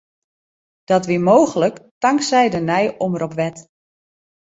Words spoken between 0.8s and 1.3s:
Dat wie